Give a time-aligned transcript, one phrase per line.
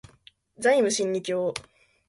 [0.57, 1.53] ザイム真理教